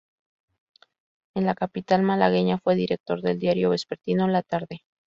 En 1.35 1.45
la 1.45 1.53
capital 1.53 2.01
malagueña 2.01 2.57
fue 2.57 2.73
director 2.73 3.21
del 3.21 3.37
diario 3.37 3.69
vespertino 3.69 4.27
"La 4.27 4.41
Tarde". 4.41 4.81